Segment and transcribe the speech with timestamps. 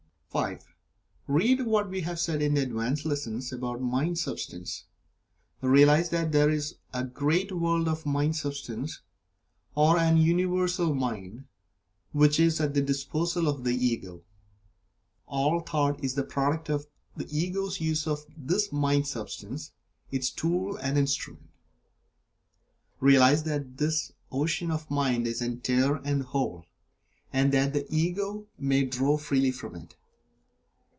[0.33, 0.63] (5)
[1.27, 4.85] Read what we have said in the "Advanced Lessons" about Mind substance.
[5.61, 9.01] Realize that there is a great world of Mind substance,
[9.75, 11.47] or an Universal Mind,
[12.13, 14.23] which is at the disposal of the Ego.
[15.27, 16.87] All Thought is the product of
[17.17, 19.73] the Ego's use of this Mind substance,
[20.13, 21.49] its tool and instrument.
[23.01, 26.67] Realize that this Ocean of Mind is entire and Whole,
[27.33, 29.97] and that the Ego may draw freely from it.